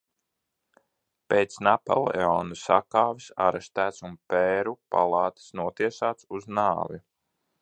Pēc 1.33 1.57
Napoleona 1.67 2.57
sakāves 2.63 3.29
arestēts 3.49 4.03
un 4.11 4.19
pēru 4.35 4.77
palātas 4.97 5.57
notiesāts 5.63 6.31
uz 6.39 6.53
nāvi. 6.61 7.05